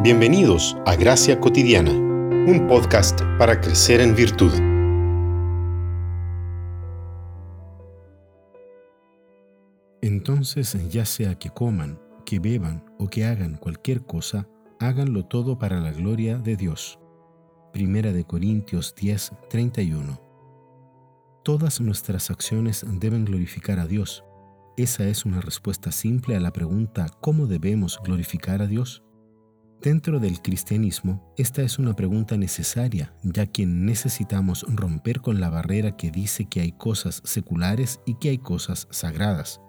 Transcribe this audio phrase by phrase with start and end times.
[0.00, 4.52] Bienvenidos a Gracia Cotidiana, un podcast para crecer en virtud.
[10.00, 14.48] Entonces, ya sea que coman, que beban o que hagan cualquier cosa,
[14.78, 17.00] háganlo todo para la gloria de Dios.
[17.72, 20.22] Primera de Corintios 10, 31.
[21.42, 24.22] Todas nuestras acciones deben glorificar a Dios.
[24.76, 29.02] Esa es una respuesta simple a la pregunta ¿cómo debemos glorificar a Dios?
[29.80, 35.96] Dentro del cristianismo, esta es una pregunta necesaria, ya que necesitamos romper con la barrera
[35.96, 39.60] que dice que hay cosas seculares y que hay cosas sagradas.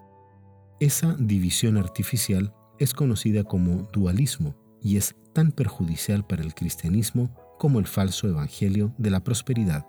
[0.80, 7.78] Esa división artificial es conocida como dualismo y es tan perjudicial para el cristianismo como
[7.78, 9.86] el falso evangelio de la prosperidad.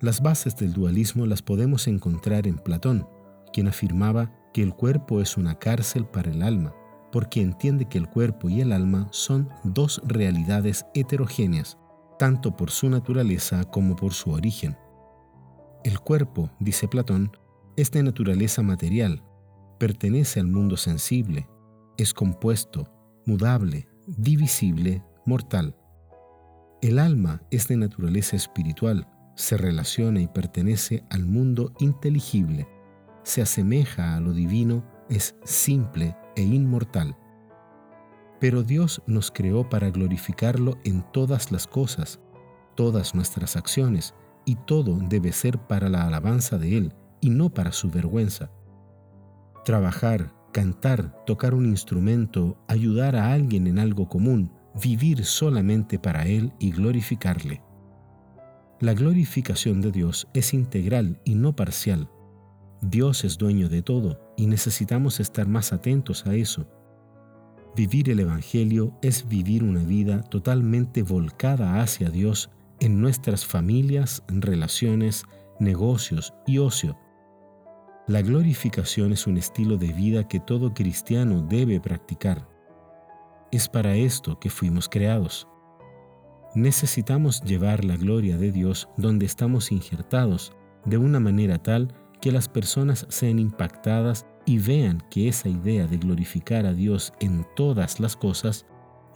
[0.00, 3.06] Las bases del dualismo las podemos encontrar en Platón,
[3.52, 6.74] quien afirmaba que el cuerpo es una cárcel para el alma,
[7.16, 11.78] porque entiende que el cuerpo y el alma son dos realidades heterogéneas,
[12.18, 14.76] tanto por su naturaleza como por su origen.
[15.82, 17.34] El cuerpo, dice Platón,
[17.74, 19.24] es de naturaleza material,
[19.78, 21.48] pertenece al mundo sensible,
[21.96, 22.86] es compuesto,
[23.24, 25.74] mudable, divisible, mortal.
[26.82, 32.68] El alma es de naturaleza espiritual, se relaciona y pertenece al mundo inteligible,
[33.22, 37.16] se asemeja a lo divino, es simple e inmortal.
[38.38, 42.20] Pero Dios nos creó para glorificarlo en todas las cosas,
[42.74, 47.72] todas nuestras acciones, y todo debe ser para la alabanza de Él y no para
[47.72, 48.50] su vergüenza.
[49.64, 56.52] Trabajar, cantar, tocar un instrumento, ayudar a alguien en algo común, vivir solamente para Él
[56.58, 57.62] y glorificarle.
[58.78, 62.10] La glorificación de Dios es integral y no parcial.
[62.80, 66.66] Dios es dueño de todo y necesitamos estar más atentos a eso.
[67.74, 75.24] Vivir el Evangelio es vivir una vida totalmente volcada hacia Dios en nuestras familias, relaciones,
[75.58, 76.98] negocios y ocio.
[78.06, 82.48] La glorificación es un estilo de vida que todo cristiano debe practicar.
[83.50, 85.48] Es para esto que fuimos creados.
[86.54, 90.52] Necesitamos llevar la gloria de Dios donde estamos injertados
[90.84, 95.98] de una manera tal que las personas sean impactadas y vean que esa idea de
[95.98, 98.66] glorificar a Dios en todas las cosas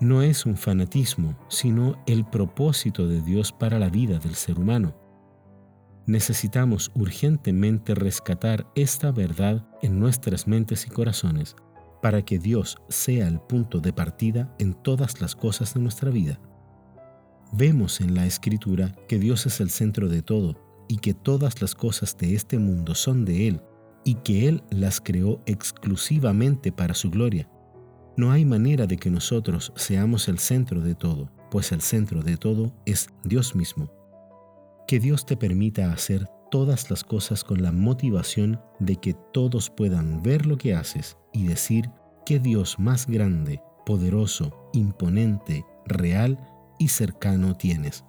[0.00, 4.94] no es un fanatismo, sino el propósito de Dios para la vida del ser humano.
[6.06, 11.54] Necesitamos urgentemente rescatar esta verdad en nuestras mentes y corazones
[12.02, 16.40] para que Dios sea el punto de partida en todas las cosas de nuestra vida.
[17.52, 21.76] Vemos en la Escritura que Dios es el centro de todo y que todas las
[21.76, 23.62] cosas de este mundo son de Él
[24.04, 27.48] y que Él las creó exclusivamente para su gloria.
[28.16, 32.36] No hay manera de que nosotros seamos el centro de todo, pues el centro de
[32.36, 33.88] todo es Dios mismo.
[34.88, 40.24] Que Dios te permita hacer todas las cosas con la motivación de que todos puedan
[40.24, 41.88] ver lo que haces y decir
[42.26, 46.36] qué Dios más grande, poderoso, imponente, real
[46.80, 48.04] y cercano tienes.